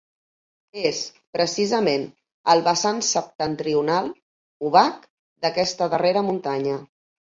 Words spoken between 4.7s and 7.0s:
obac, d'aquesta darrera muntanya.